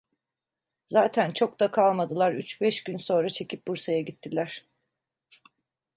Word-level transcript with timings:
Zaten 0.87 1.31
çok 1.31 1.59
da 1.59 1.71
kalmadılar, 1.71 2.33
üç 2.33 2.61
beş, 2.61 2.83
gün 2.83 2.97
sonra 2.97 3.29
çekip 3.29 3.67
Bursa'ya 3.67 4.01
gittiler. 4.01 4.63